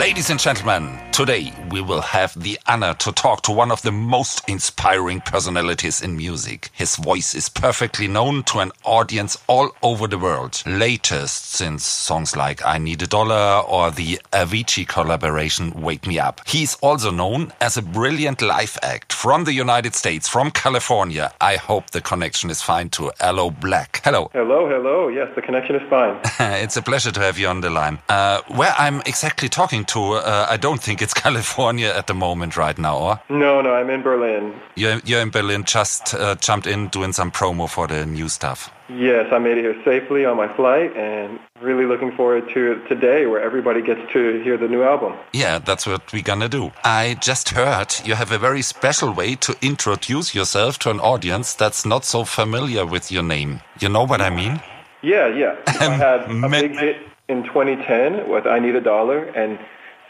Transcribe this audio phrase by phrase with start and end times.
[0.00, 3.92] Ladies and gentlemen, today we will have the honor to talk to one of the
[3.92, 6.70] most inspiring personalities in music.
[6.72, 10.62] His voice is perfectly known to an audience all over the world.
[10.64, 16.40] Latest since songs like I Need a Dollar or the Avicii collaboration Wake Me Up.
[16.46, 21.30] He's also known as a brilliant live act from the United States, from California.
[21.42, 24.00] I hope the connection is fine to Aloe Blacc.
[24.02, 24.30] Hello.
[24.32, 25.08] Hello, hello.
[25.08, 26.18] Yes, the connection is fine.
[26.62, 27.98] it's a pleasure to have you on the line.
[28.08, 32.56] Uh, where I'm exactly talking to, uh, I don't think it's California at the moment
[32.56, 33.20] right now, or?
[33.28, 34.54] No, no, I'm in Berlin.
[34.76, 38.70] You're, you're in Berlin, just uh, jumped in doing some promo for the new stuff.
[38.88, 43.26] Yes, I made it here safely on my flight and really looking forward to today
[43.26, 45.14] where everybody gets to hear the new album.
[45.32, 46.72] Yeah, that's what we're gonna do.
[46.82, 51.54] I just heard you have a very special way to introduce yourself to an audience
[51.54, 53.60] that's not so familiar with your name.
[53.78, 54.60] You know what I mean?
[55.02, 55.56] Yeah, yeah.
[55.66, 56.96] I had a big hit
[57.28, 59.58] in 2010 with I Need a Dollar and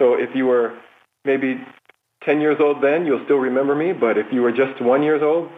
[0.01, 0.73] so if you were
[1.27, 1.61] maybe
[2.25, 5.23] 10 years old then, you'll still remember me, but if you were just one years
[5.23, 5.51] old,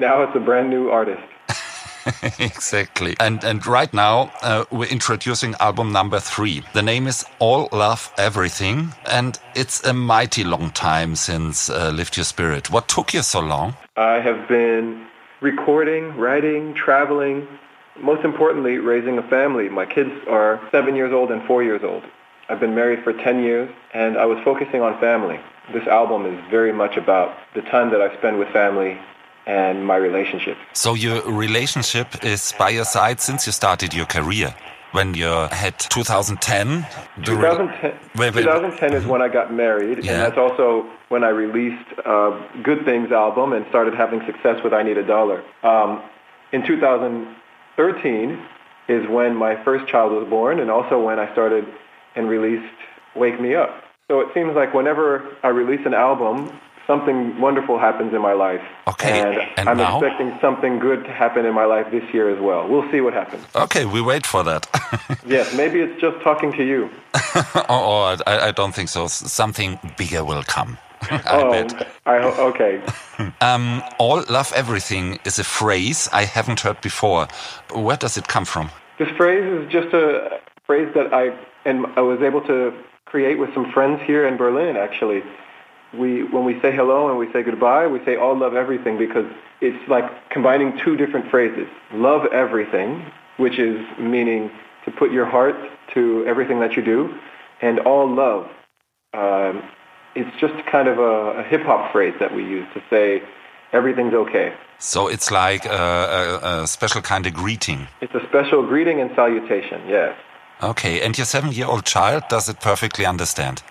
[0.00, 1.22] now it's a brand new artist.
[2.38, 3.14] exactly.
[3.20, 6.62] And and right now uh, we're introducing album number three.
[6.72, 12.16] The name is All Love Everything, and it's a mighty long time since uh, Lift
[12.16, 12.70] Your Spirit.
[12.70, 13.76] What took you so long?
[13.96, 15.06] I have been
[15.42, 17.46] recording, writing, traveling,
[18.00, 19.68] most importantly, raising a family.
[19.68, 22.04] My kids are seven years old and four years old.
[22.48, 25.38] I've been married for 10 years, and I was focusing on family.
[25.72, 28.98] This album is very much about the time that I spend with family
[29.46, 30.56] and my relationship.
[30.72, 34.54] So your relationship is by your side since you started your career?
[34.92, 36.86] When you had 2010?
[37.22, 40.12] 2010, 2010 is when I got married, yeah.
[40.12, 42.30] and that's also when I released uh,
[42.62, 45.44] Good Things album and started having success with I Need a Dollar.
[45.62, 46.02] Um,
[46.52, 48.42] in 2013
[48.88, 51.66] is when my first child was born, and also when I started
[52.18, 52.74] and released
[53.16, 53.82] Wake Me Up.
[54.08, 56.52] So it seems like whenever I release an album,
[56.86, 58.62] something wonderful happens in my life.
[58.88, 59.20] Okay.
[59.20, 60.00] And, and I'm now?
[60.00, 62.66] expecting something good to happen in my life this year as well.
[62.66, 63.44] We'll see what happens.
[63.54, 64.66] Okay, we wait for that.
[65.26, 66.90] yes, maybe it's just talking to you.
[67.14, 69.06] oh, oh I, I, don't think so.
[69.06, 70.78] Something bigger will come.
[71.02, 71.88] I oh, bet.
[72.06, 72.16] I,
[72.50, 72.82] okay.
[73.40, 77.28] um, all love everything is a phrase I haven't heard before.
[77.72, 78.70] Where does it come from?
[78.98, 81.30] This phrase is just a phrase that I
[81.68, 82.72] and I was able to
[83.04, 84.76] create with some friends here in Berlin.
[84.76, 85.22] Actually,
[85.92, 89.26] we when we say hello and we say goodbye, we say all love everything because
[89.60, 91.68] it's like combining two different phrases.
[91.92, 93.04] Love everything,
[93.36, 94.50] which is meaning
[94.84, 95.56] to put your heart
[95.94, 97.14] to everything that you do,
[97.60, 98.46] and all love.
[99.14, 99.62] Um,
[100.14, 103.22] it's just kind of a, a hip hop phrase that we use to say
[103.72, 104.54] everything's okay.
[104.78, 107.88] So it's like a, a, a, special kind of greeting.
[108.00, 110.16] It's a special greeting and salutation, yes.
[110.62, 113.62] Okay, and your seven-year-old child does it perfectly understand?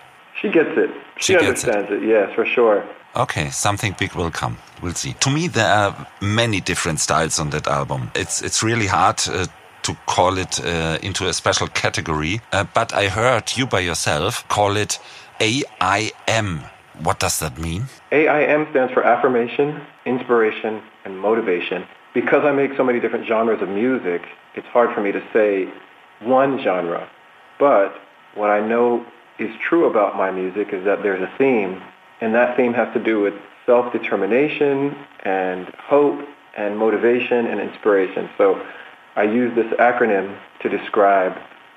[0.41, 0.89] She gets it.
[1.17, 2.03] She, she understands it.
[2.03, 2.83] it, yes, for sure.
[3.15, 4.57] Okay, something big will come.
[4.81, 5.13] We'll see.
[5.13, 8.11] To me, there are many different styles on that album.
[8.15, 9.47] It's it's really hard uh,
[9.83, 14.47] to call it uh, into a special category, uh, but I heard you by yourself
[14.47, 14.99] call it
[15.39, 16.61] AIM.
[17.01, 17.85] What does that mean?
[18.11, 21.85] AIM stands for affirmation, inspiration, and motivation.
[22.13, 24.23] Because I make so many different genres of music,
[24.55, 25.69] it's hard for me to say
[26.21, 27.09] one genre.
[27.59, 27.93] But
[28.35, 29.05] what I know
[29.39, 31.81] is true about my music is that there's a theme,
[32.21, 33.33] and that theme has to do with
[33.65, 36.19] self-determination and hope
[36.55, 38.29] and motivation and inspiration.
[38.37, 38.61] So
[39.15, 41.33] I use this acronym to describe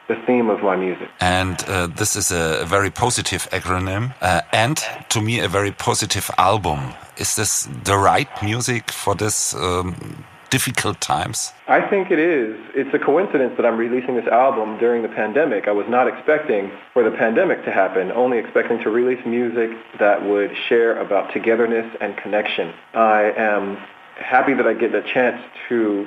[0.09, 1.09] the theme of my music.
[1.21, 6.31] And uh, this is a very positive acronym, uh, and to me, a very positive
[6.37, 6.95] album.
[7.17, 11.53] Is this the right music for this um, difficult times?
[11.69, 12.59] I think it is.
[12.75, 15.69] It's a coincidence that I'm releasing this album during the pandemic.
[15.69, 20.25] I was not expecting for the pandemic to happen, only expecting to release music that
[20.25, 22.73] would share about togetherness and connection.
[22.95, 23.79] I am
[24.17, 26.07] happy that I get the chance to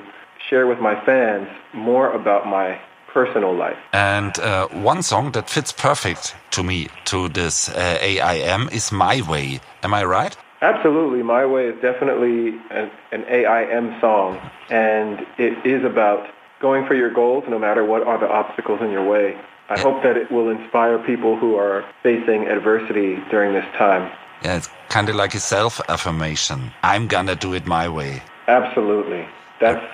[0.49, 2.79] share with my fans more about my
[3.13, 3.77] personal life.
[3.93, 9.21] And uh, one song that fits perfect to me, to this uh, AIM, is My
[9.21, 9.61] Way.
[9.83, 10.35] Am I right?
[10.63, 11.23] Absolutely.
[11.23, 14.39] My Way is definitely an, an AIM song,
[14.69, 16.29] and it is about
[16.61, 19.37] going for your goals no matter what are the obstacles in your way.
[19.69, 24.09] I hope that it will inspire people who are facing adversity during this time.
[24.41, 26.71] Yeah, it's kind of like a self-affirmation.
[26.81, 28.23] I'm gonna do it my way.
[28.47, 29.27] Absolutely.
[29.59, 29.85] That's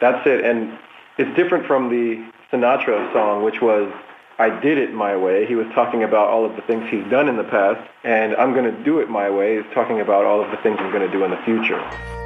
[0.00, 0.78] that's it, and
[1.18, 3.92] it's different from the Sinatra song, which was
[4.38, 5.46] I did it my way.
[5.46, 8.52] He was talking about all of the things he's done in the past, and I'm
[8.52, 11.06] going to do it my way is talking about all of the things I'm going
[11.06, 12.23] to do in the future.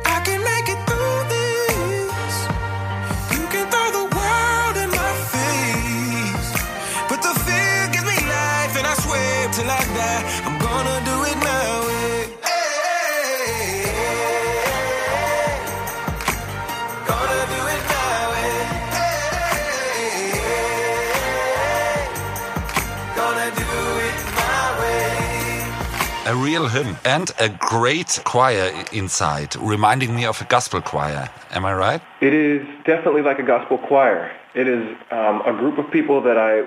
[26.58, 31.28] Real hymn and a great choir inside, reminding me of a gospel choir.
[31.52, 32.02] Am I right?
[32.20, 34.32] It is definitely like a gospel choir.
[34.55, 36.62] It is um, a group of people that I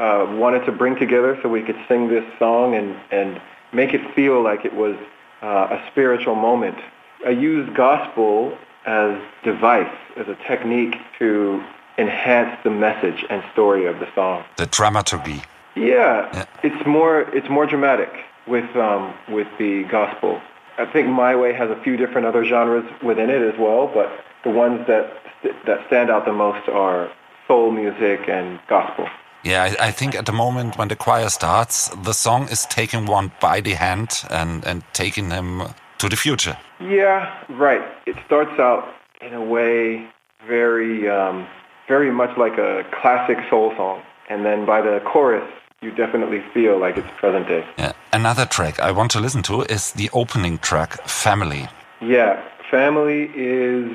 [0.00, 3.40] uh, wanted to bring together so we could sing this song and, and
[3.72, 4.96] make it feel like it was
[5.42, 6.78] uh, a spiritual moment.
[7.24, 11.62] I used gospel as device, as a technique to
[11.98, 14.44] enhance the message and story of the song.
[14.56, 15.42] The dramaturgy.
[15.76, 16.46] Yeah, yeah.
[16.64, 18.10] it's more it's more dramatic
[18.50, 20.40] with um, with the gospel.
[20.78, 24.10] I think My Way has a few different other genres within it as well, but
[24.44, 25.12] the ones that
[25.66, 27.10] that stand out the most are
[27.46, 29.06] soul music and gospel.
[29.42, 33.06] Yeah, I, I, think at the moment when the choir starts, the song is taking
[33.06, 35.62] one by the hand and, and taking him
[35.96, 36.58] to the future.
[36.78, 37.80] Yeah, right.
[38.06, 38.92] It starts out
[39.22, 40.06] in a way
[40.46, 41.46] very, um,
[41.88, 45.50] very much like a classic soul song, and then by the chorus,
[45.82, 47.66] you definitely feel like it's present day.
[47.78, 47.92] Yeah.
[48.12, 51.68] Another track I want to listen to is the opening track, Family.
[52.02, 53.90] Yeah, Family is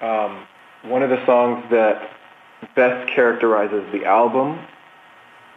[0.00, 0.46] um,
[0.82, 2.10] one of the songs that
[2.74, 4.58] best characterizes the album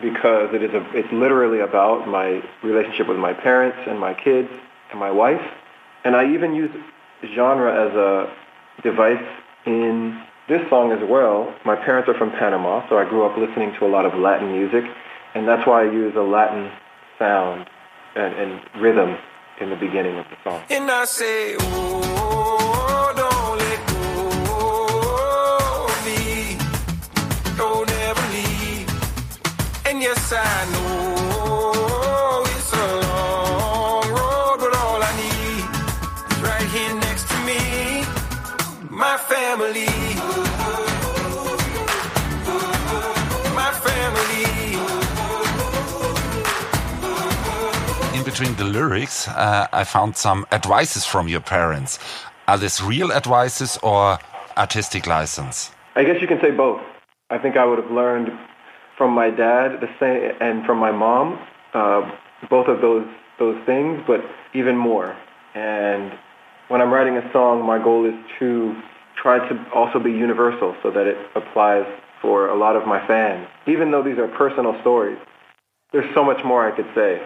[0.01, 4.50] because it is a, it's literally about my relationship with my parents and my kids
[4.91, 5.41] and my wife.
[6.03, 6.71] And I even use
[7.35, 8.33] genre as a
[8.83, 9.25] device
[9.65, 11.55] in this song as well.
[11.65, 14.51] My parents are from Panama, so I grew up listening to a lot of Latin
[14.51, 14.83] music,
[15.38, 16.72] and that's why I use a Latin
[17.19, 17.69] sound
[18.16, 19.18] and, and rhythm
[19.62, 20.63] in the beginning of the song.
[20.69, 22.18] And I say, oh.
[30.07, 31.06] yes, I know
[48.38, 51.98] Between the lyrics, uh, I found some advices from your parents.
[52.48, 54.19] Are these real advices or
[54.56, 55.72] artistic license?
[55.95, 56.80] I guess you can say both.
[57.31, 58.30] I think I would have learned
[58.95, 61.39] from my dad the same and from my mom
[61.74, 62.12] uh,
[62.48, 63.07] both of those
[63.39, 64.22] those things but
[64.54, 65.18] even more
[65.56, 66.13] and
[66.68, 68.75] when i'm writing a song my goal is to
[69.16, 71.86] try to also be universal so that it applies
[72.22, 75.18] for a lot of my fans even though these are personal stories
[75.92, 77.22] there's so much more i could say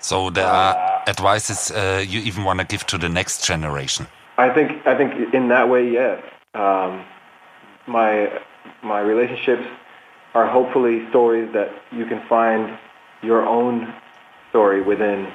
[0.00, 4.06] so there are advices uh, you even want to give to the next generation
[4.38, 6.22] i think i think in that way yes
[6.54, 7.04] um,
[7.86, 8.40] my
[8.82, 9.66] my relationships
[10.34, 12.78] are hopefully stories that you can find
[13.22, 13.92] your own
[14.50, 15.28] story within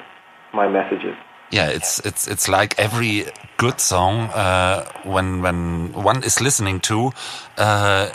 [0.54, 1.16] my messages.
[1.52, 3.26] Yeah, it's it's it's like every
[3.58, 7.12] good song uh, when when one is listening to,
[7.58, 8.10] uh,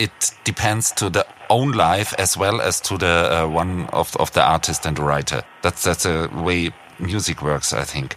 [0.00, 4.32] it depends to the own life as well as to the uh, one of of
[4.32, 5.42] the artist and the writer.
[5.62, 8.16] That's that's a way music works, I think.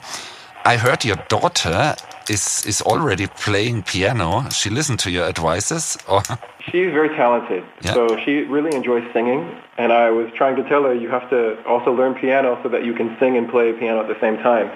[0.65, 1.95] I heard your daughter
[2.29, 4.49] is is already playing piano.
[4.49, 6.21] She listened to your advices, or
[6.71, 7.63] she's very talented.
[7.81, 7.93] Yeah.
[7.93, 9.41] So she really enjoys singing,
[9.77, 12.85] and I was trying to tell her you have to also learn piano so that
[12.85, 14.71] you can sing and play piano at the same time.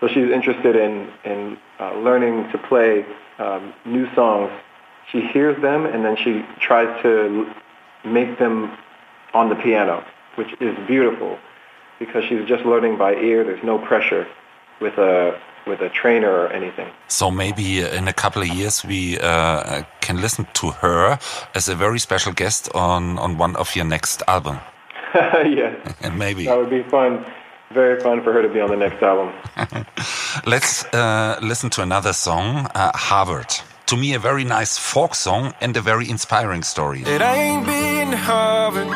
[0.00, 3.04] So she's interested in in uh, learning to play
[3.38, 4.50] um, new songs.
[5.10, 7.50] She hears them and then she tries to
[8.04, 8.70] make them
[9.34, 10.04] on the piano,
[10.36, 11.38] which is beautiful
[11.98, 13.44] because she's just learning by ear.
[13.44, 14.26] There's no pressure
[14.80, 16.88] with a with a trainer or anything.
[17.08, 21.18] So maybe in a couple of years we uh, can listen to her
[21.54, 24.58] as a very special guest on on one of your next album.
[25.14, 27.24] yes, and maybe that would be fun.
[27.72, 29.32] Very fun for her to be on the next album.
[30.46, 33.54] Let's uh, listen to another song, uh, Harvard.
[33.90, 37.02] To me, a very nice folk song and a very inspiring story.
[37.02, 38.86] It ain't been Harvard.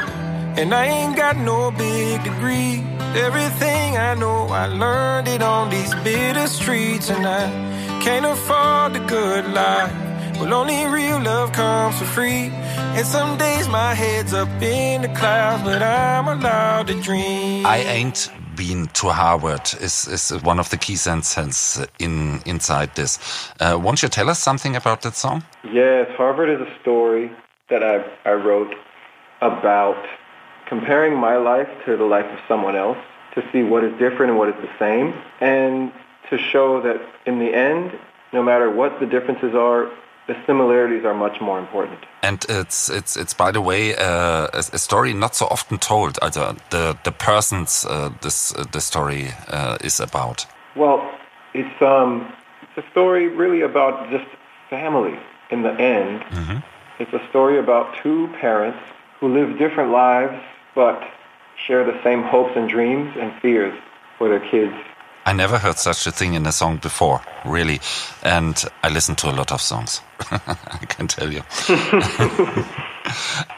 [0.57, 2.81] And I ain't got no big degree.
[3.17, 7.11] Everything I know, I learned it on these bitter streets.
[7.11, 7.51] And I
[8.05, 9.93] can't afford the good life.
[10.39, 12.53] Well, only real love comes for free.
[12.95, 17.67] And some days my head's up in the clouds, but I'm allowed to dream.
[17.67, 23.19] I ain't been to Harvard is, is one of the key sentences in inside this.
[23.61, 25.43] Uh, won't you tell us something about that song?
[25.65, 27.31] Yes, Harvard is a story
[27.71, 28.75] that I, I wrote
[29.41, 30.03] about
[30.67, 32.99] comparing my life to the life of someone else
[33.35, 35.93] to see what is different and what is the same, and
[36.31, 37.99] to show that in the end,
[38.33, 39.91] no matter what the differences are,
[40.27, 41.99] the similarities are much more important.
[42.23, 46.19] And it's it's it's by the way uh, a, a, story not so often told.
[46.23, 50.47] Also the the persons uh, this uh, the story uh, is about.
[50.77, 50.99] Well,
[51.53, 54.27] it's um it's a story really about just
[54.71, 55.19] family.
[55.51, 56.63] In the end, mm -hmm.
[56.99, 58.79] it's a story about two parents
[59.21, 60.41] who live different lives
[60.75, 61.03] but
[61.67, 63.75] share the same hopes and dreams and fears
[64.19, 64.75] for for their kids.
[65.27, 67.81] I never heard such a thing in a song before, really.
[68.23, 71.43] And I listen to a lot of songs, I can tell you.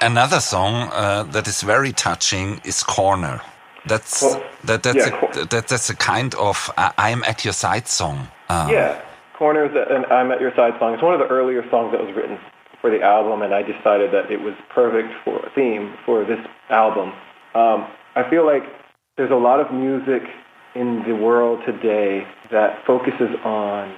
[0.01, 3.41] Another song uh, that is very touching is Corner.
[3.87, 7.87] That's that, that's yeah, a, that, that's a kind of uh, I'm at your side
[7.87, 8.29] song.
[8.49, 9.01] Uh, Yeah,
[9.35, 10.95] Corners and I'm at Your Side song.
[10.95, 12.39] It's one of the earlier songs that was written
[12.81, 16.41] for the album, and I decided that it was perfect for a theme for this
[16.69, 17.13] album.
[17.55, 18.65] Um, I feel like
[19.17, 20.23] there's a lot of music
[20.77, 23.95] in the world today that focuses on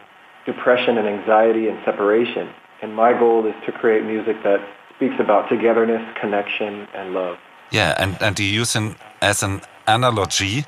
[0.46, 2.48] depression and anxiety and separation.
[2.80, 4.60] And my goal is to create music that
[4.94, 7.36] speaks about togetherness, connection, and love.
[7.72, 10.64] Yeah, and, and you use an, as an analogy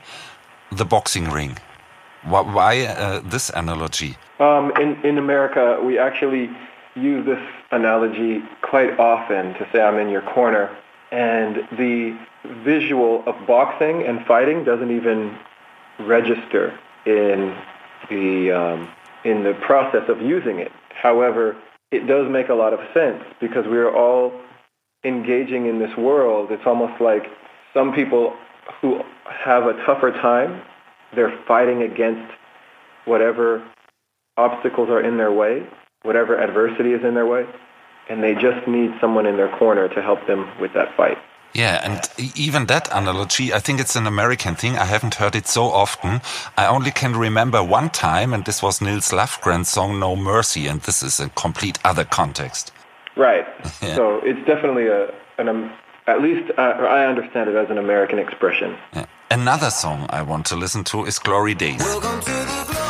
[0.73, 1.57] the boxing ring.
[2.25, 4.17] Why, why uh, this analogy?
[4.38, 6.50] Um, in, in America, we actually
[6.95, 10.76] use this analogy quite often to say I'm in your corner.
[11.12, 12.19] And the
[12.64, 15.37] visual of boxing and fighting doesn't even
[16.07, 17.57] register in
[18.09, 18.88] the, um,
[19.25, 20.73] in the process of using it.
[20.90, 21.57] However,
[21.90, 24.33] it does make a lot of sense because we are all
[25.04, 26.50] engaging in this world.
[26.50, 27.25] It's almost like
[27.75, 28.37] some people
[28.80, 30.62] who have a tougher time,
[31.14, 32.33] they're fighting against
[33.04, 33.66] whatever
[34.37, 35.66] obstacles are in their way,
[36.02, 37.47] whatever adversity is in their way,
[38.09, 41.19] and they just need someone in their corner to help them with that fight.
[41.54, 44.78] Yeah, and e- even that analogy, I think it's an American thing.
[44.78, 46.21] I haven't heard it so often.
[46.57, 50.80] I only can remember one time, and this was Nils Lofgren's song No Mercy, and
[50.83, 52.73] this is a complete other context.
[53.16, 53.47] Right.
[53.83, 53.95] Yeah.
[53.97, 55.73] So it's definitely a, an, um,
[56.07, 58.76] at least uh, I understand it as an American expression.
[58.95, 59.07] Yeah.
[59.30, 61.80] Another song I want to listen to is Glory Days.
[61.80, 62.89] Welcome to the glory days.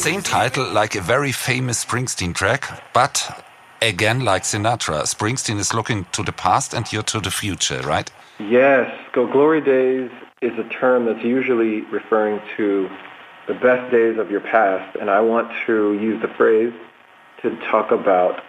[0.00, 3.44] Same title like a very famous Springsteen track, but
[3.82, 8.10] again, like Sinatra, Springsteen is looking to the past and you're to the future, right?
[8.38, 12.88] Yes, go glory days is a term that's usually referring to
[13.46, 16.72] the best days of your past, and I want to use the phrase
[17.42, 18.42] to talk about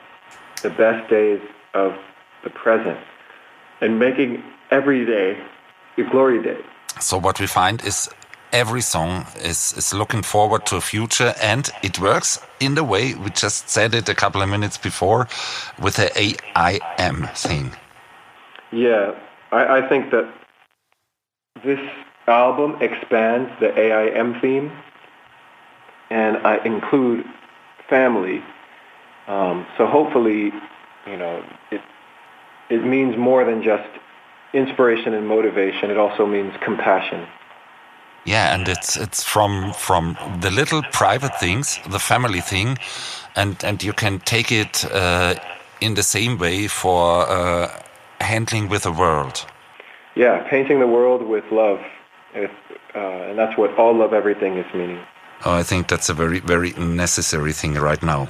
[0.62, 1.42] the best days
[1.74, 1.98] of
[2.46, 2.98] the present
[3.82, 5.38] and making every day
[5.98, 6.62] a glory day.
[7.02, 8.10] So what we find is
[8.54, 13.14] every song is, is looking forward to a future and it works in the way
[13.16, 15.28] we just said it a couple of minutes before
[15.80, 17.72] with the AIM thing.
[18.72, 19.14] Yeah,
[19.52, 20.32] I, I think that
[21.64, 21.80] this
[22.28, 24.72] album expands the AIM theme,
[26.10, 27.26] and I include
[27.90, 28.44] family.
[29.28, 30.52] Um, so hopefully,
[31.08, 31.82] you know, it
[32.70, 33.90] it means more than just
[34.54, 35.92] inspiration and motivation.
[35.92, 37.28] It also means compassion.
[38.26, 42.78] Yeah, and it's it's from from the little private things, the family thing,
[43.36, 45.36] and and you can take it uh,
[45.80, 47.68] in the same way for uh,
[48.20, 49.46] handling with the world.
[50.16, 51.80] Yeah, painting the world with love,
[52.36, 52.48] uh,
[52.94, 55.00] and that's what all love everything is meaning.
[55.44, 58.28] Oh, I think that's a very very necessary thing right now.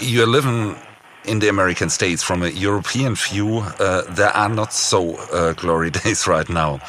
[0.00, 0.76] You're living
[1.24, 2.22] in the American states.
[2.22, 6.80] From a European view, uh, there are not so uh, glory days right now.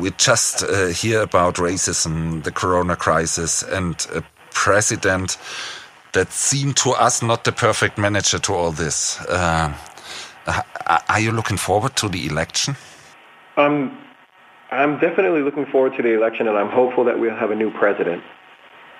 [0.00, 4.22] We just uh, hear about racism, the corona crisis, and a
[4.52, 5.36] president
[6.12, 9.20] that seemed to us not the perfect manager to all this.
[9.20, 9.74] Uh,
[11.08, 12.76] are you looking forward to the election?
[13.56, 13.96] I'm,
[14.70, 17.70] I'm definitely looking forward to the election, and I'm hopeful that we'll have a new
[17.70, 18.22] president.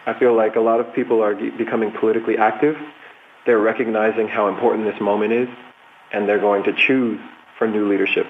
[0.06, 2.76] I feel like a lot of people are becoming politically active.
[3.46, 5.48] They're recognizing how important this moment is,
[6.12, 7.20] and they're going to choose
[7.56, 8.26] for new leadership.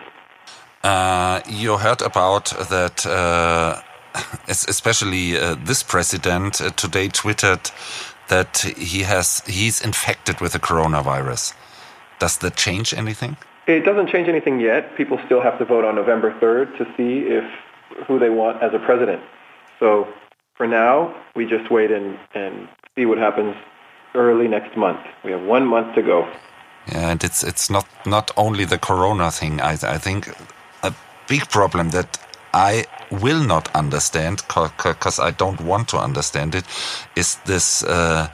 [0.83, 3.81] Uh, you heard about that, uh,
[4.49, 7.73] especially uh, this president uh, today tweeted
[8.29, 11.55] that he has he's infected with the coronavirus.
[12.19, 13.37] Does that change anything?
[13.67, 14.97] It doesn't change anything yet.
[14.97, 17.45] People still have to vote on November 3rd to see if
[18.07, 19.23] who they want as a president.
[19.79, 20.07] So
[20.57, 23.55] for now, we just wait and, and see what happens
[24.15, 25.01] early next month.
[25.25, 26.29] We have one month to go.
[26.91, 29.61] Yeah, and it's it's not not only the corona thing.
[29.61, 30.31] I I think
[31.29, 32.19] big problem that
[32.53, 36.65] I will not understand because I don't want to understand it
[37.15, 37.83] is this.
[37.83, 38.29] Uh,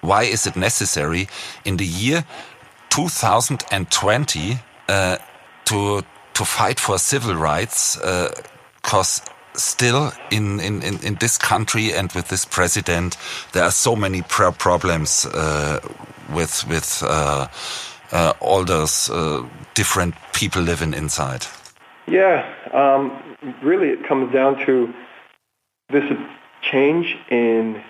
[0.00, 1.28] why is it necessary
[1.64, 2.24] in the year
[2.90, 5.16] 2020 uh,
[5.64, 6.02] to
[6.34, 7.96] to fight for civil rights?
[7.96, 9.22] Because
[9.54, 13.16] still in, in, in, in, this country and with this president,
[13.52, 15.80] there are so many pro problems uh,
[16.32, 17.48] with with uh,
[18.12, 21.46] uh, all those uh, different people living inside.
[22.10, 24.92] Yeah, um, really, it comes down to
[25.90, 26.04] this
[26.62, 27.82] change in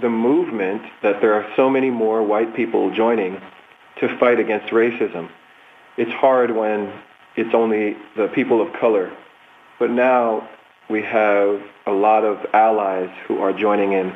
[0.00, 3.40] the movement that there are so many more white people joining
[4.00, 5.30] to fight against racism.
[5.96, 6.92] It's hard when
[7.36, 9.10] it's only the people of color.
[9.78, 10.48] But now
[10.88, 14.12] we have a lot of allies who are joining in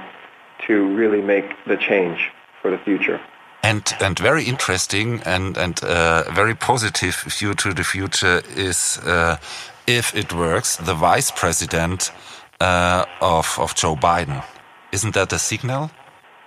[0.66, 2.30] to really make the change
[2.62, 3.21] for the future.
[3.62, 9.37] And and very interesting and and uh, very positive view to the future is uh,
[9.87, 12.12] if it works, the vice president
[12.61, 14.43] uh, of of Joe Biden.
[14.93, 15.90] Isn't that a signal?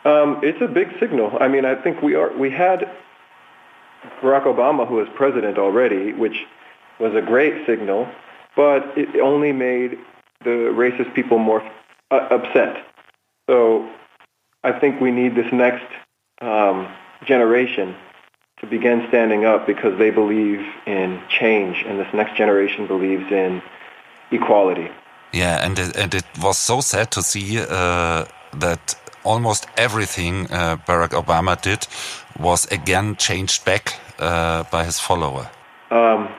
[0.06, 1.38] Um, it's a big signal.
[1.40, 2.90] I mean, I think we are we had
[4.22, 6.46] Barack Obama, who was president already, which
[7.00, 8.08] was a great signal,
[8.56, 9.98] but it only made
[10.44, 11.62] the racist people more
[12.12, 12.86] uh, upset.
[13.50, 13.90] So
[14.64, 15.86] I think we need this next
[16.42, 16.88] um,
[17.26, 17.96] generation
[18.60, 23.62] to begin standing up because they believe in change, and this next generation believes in
[24.32, 24.90] equality.
[25.34, 30.78] Yeah, and it, and it was so sad to see uh, that almost everything uh,
[30.88, 31.88] Barack Obama did
[32.40, 35.50] was again changed back uh, by his follower.
[35.92, 36.30] Um,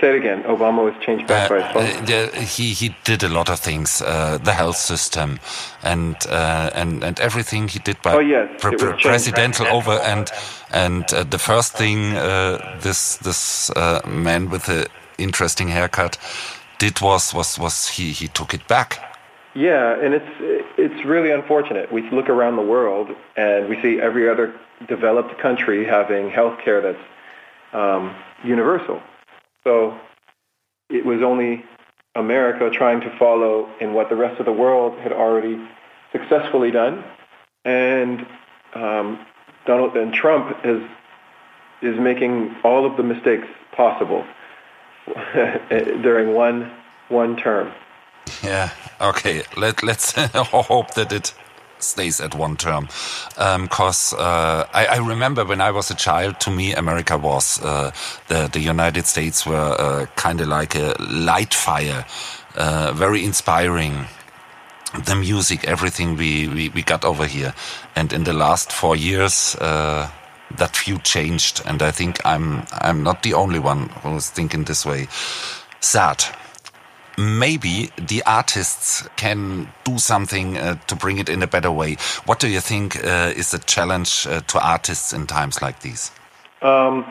[0.00, 0.42] say it again.
[0.44, 2.10] Obama was changed back by his.
[2.10, 5.38] Uh, he he did a lot of things, uh, the health system,
[5.82, 8.48] and uh, and and everything he did by oh, yes.
[8.60, 10.30] pre pre presidential over and
[10.72, 12.14] and uh, the first thing
[12.80, 13.70] this this
[14.06, 16.18] man with the interesting haircut
[16.78, 19.10] did was was was he he took it back
[19.54, 20.30] yeah, and it's
[20.78, 21.90] it's really unfortunate.
[21.90, 24.54] We look around the world and we see every other
[24.86, 27.04] developed country having health care that's
[27.72, 28.14] um,
[28.44, 29.02] universal.
[29.64, 29.98] So
[30.88, 31.64] it was only
[32.14, 35.60] America trying to follow in what the rest of the world had already
[36.12, 37.04] successfully done,
[37.64, 38.26] and
[38.74, 39.24] um,
[39.66, 40.82] Donald and Trump is
[41.82, 44.24] is making all of the mistakes possible
[46.02, 46.70] during one
[47.08, 47.72] one term.
[48.42, 48.70] Yeah.
[49.00, 49.42] Okay.
[49.56, 51.34] Let Let's hope that it
[51.82, 52.88] stays at one term.
[53.36, 57.60] Because um, uh, I, I, remember when I was a child, to me, America was
[57.62, 57.90] uh,
[58.28, 62.04] the the United States were uh, kind of like a light fire,
[62.56, 64.06] uh, very inspiring.
[65.04, 67.54] The music, everything we, we, we got over here,
[67.94, 70.10] and in the last four years, uh,
[70.56, 74.84] that view changed, and I think I'm I'm not the only one who's thinking this
[74.84, 75.06] way.
[75.80, 76.24] Sad
[77.20, 81.96] maybe the artists can do something uh, to bring it in a better way.
[82.26, 86.10] What do you think uh, is the challenge uh, to artists in times like these?
[86.62, 87.10] Um,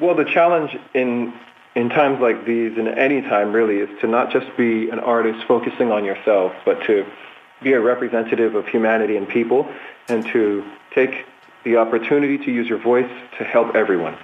[0.00, 1.32] well, the challenge in
[1.74, 5.46] in times like these, in any time really, is to not just be an artist
[5.46, 7.04] focusing on yourself, but to
[7.62, 9.68] be a representative of humanity and people,
[10.08, 11.26] and to take
[11.64, 14.16] the opportunity to use your voice to help everyone.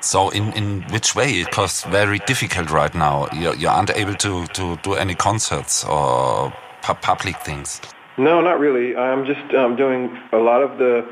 [0.00, 1.44] So in, in which way?
[1.44, 3.28] Because very difficult right now.
[3.32, 7.80] You, you aren't able to, to do any concerts or pu public things.
[8.16, 8.96] No, not really.
[8.96, 11.06] I'm just um, doing a lot of the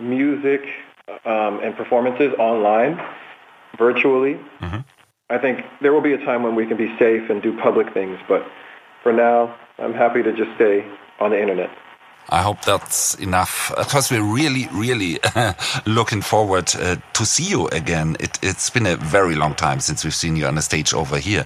[0.00, 0.62] music
[1.24, 3.00] um, and performances online,
[3.78, 4.34] virtually.
[4.60, 4.82] Mm -hmm.
[5.34, 7.92] I think there will be a time when we can be safe and do public
[7.92, 8.42] things, but
[9.02, 10.84] for now, I'm happy to just stay
[11.18, 11.70] on the internet.
[12.28, 15.18] I hope that's enough because we're really, really
[15.86, 18.16] looking forward uh, to see you again.
[18.20, 21.18] It, has been a very long time since we've seen you on the stage over
[21.18, 21.44] here.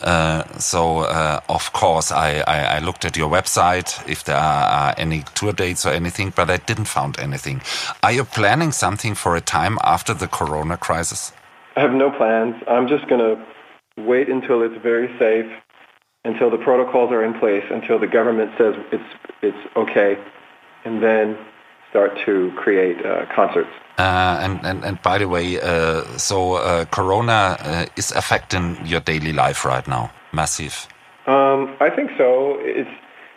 [0.00, 4.94] Uh, so, uh, of course, I, I, I, looked at your website if there are
[4.96, 7.60] any tour dates or anything, but I didn't find anything.
[8.02, 11.32] Are you planning something for a time after the corona crisis?
[11.76, 12.56] I have no plans.
[12.68, 15.52] I'm just going to wait until it's very safe
[16.24, 19.10] until the protocols are in place, until the government says it's
[19.42, 20.18] it's okay,
[20.84, 21.36] and then
[21.90, 23.70] start to create uh, concerts.
[23.98, 29.00] Uh, and, and and by the way, uh, so uh, Corona uh, is affecting your
[29.00, 30.86] daily life right now, massive.
[31.26, 32.56] Um, I think so.
[32.60, 32.90] It's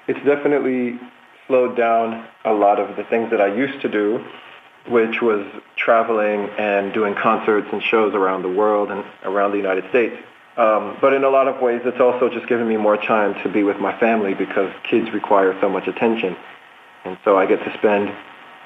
[0.08, 1.00] it's definitely
[1.48, 4.24] slowed down a lot of the things that I used to do,
[4.88, 5.46] which was
[5.76, 10.16] traveling and doing concerts and shows around the world and around the United States.
[10.58, 13.50] Um, but in a lot of ways, it's also just given me more time to
[13.50, 16.36] be with my family because kids require so much attention.
[17.04, 18.12] And so I get to spend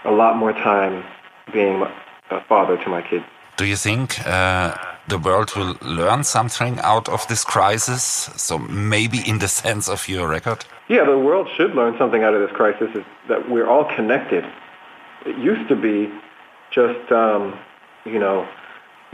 [0.05, 1.03] a lot more time
[1.51, 1.83] being
[2.29, 3.25] a father to my kids.
[3.57, 8.03] Do you think uh, the world will learn something out of this crisis?
[8.37, 10.65] So maybe in the sense of your record?
[10.87, 14.45] Yeah, the world should learn something out of this crisis is that we're all connected.
[15.25, 16.11] It used to be
[16.71, 17.59] just, um,
[18.05, 18.47] you know,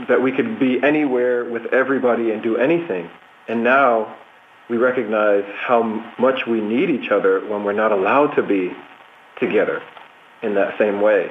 [0.08, 3.10] that we could be anywhere with everybody and do anything.
[3.48, 4.16] And now
[4.68, 5.82] we recognize how
[6.18, 8.72] much we need each other when we're not allowed to be
[9.38, 9.82] together
[10.42, 11.30] in that same way.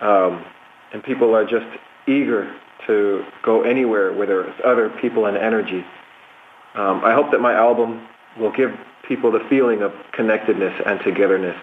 [0.00, 0.44] Um,
[0.92, 1.66] and people are just
[2.06, 2.54] eager
[2.86, 5.84] to go anywhere where there's other people and energy.
[6.74, 8.06] Um, I hope that my album
[8.38, 8.76] will give
[9.08, 11.56] people the feeling of connectedness and togetherness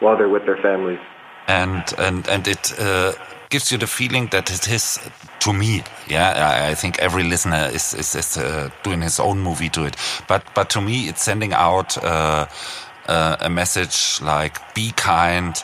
[0.00, 0.98] while they're with their families.
[1.46, 3.12] And and and it uh,
[3.50, 4.98] gives you the feeling that it is
[5.40, 5.82] to me.
[6.08, 9.96] Yeah, I, think every listener is is, is uh, doing his own movie to it.
[10.28, 12.46] But but to me, it's sending out uh,
[13.08, 15.62] uh a message like be kind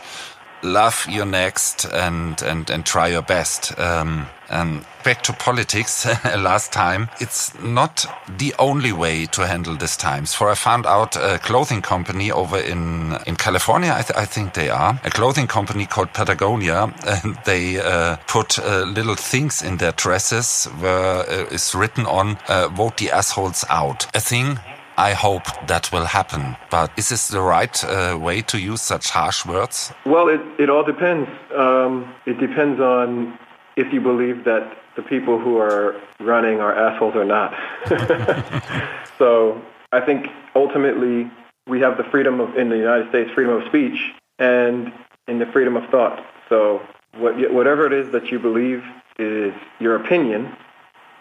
[0.62, 3.78] love your next and and and try your best.
[3.78, 7.08] Um, um, back to politics last time.
[7.20, 8.04] It's not
[8.38, 10.34] the only way to handle these times.
[10.34, 13.92] For I found out a clothing company over in in California.
[13.92, 18.58] I, th I think they are a clothing company called Patagonia, and they uh, put
[18.58, 23.64] uh, little things in their dresses where uh, is written on uh, "Vote the assholes
[23.68, 24.58] out." A thing
[24.96, 26.56] I hope that will happen.
[26.70, 29.92] But is this the right uh, way to use such harsh words?
[30.04, 31.28] Well, it, it all depends.
[31.54, 33.38] Um, it depends on
[33.76, 37.54] if you believe that the people who are running are assholes or not.
[39.18, 39.60] so
[39.92, 41.30] I think ultimately
[41.66, 44.92] we have the freedom of, in the United States, freedom of speech and
[45.28, 46.24] in the freedom of thought.
[46.48, 46.82] So
[47.16, 48.84] what, whatever it is that you believe
[49.18, 50.54] is your opinion,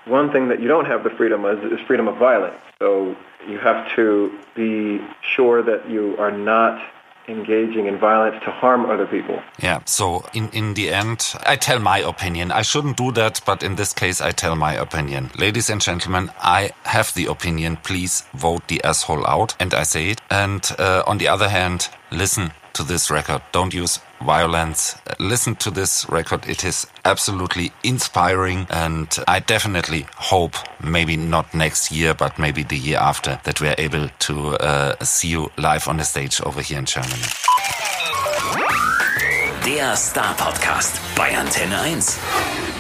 [0.06, 2.60] one thing that you don't have the freedom of is, is freedom of violence.
[2.80, 3.16] So
[3.48, 6.82] you have to be sure that you are not
[7.28, 9.42] engaging in violence to harm other people.
[9.62, 12.52] Yeah, so in, in the end, I tell my opinion.
[12.52, 15.30] I shouldn't do that, but in this case, I tell my opinion.
[15.38, 17.78] Ladies and gentlemen, I have the opinion.
[17.78, 19.56] Please vote the asshole out.
[19.60, 20.22] And I say it.
[20.30, 23.42] And uh, on the other hand, listen to this record.
[23.52, 24.96] Don't use violence.
[25.20, 26.48] Listen to this record.
[26.48, 28.68] It is absolutely inspiring.
[28.70, 33.68] And I definitely hope, maybe not next year, but maybe the year after, that we
[33.68, 37.22] are able to uh, see you live on the stage over here in Germany.
[39.66, 42.71] Der Star Podcast bei Antenne 1.